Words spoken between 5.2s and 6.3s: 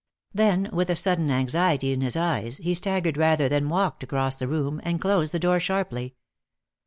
the door sharply.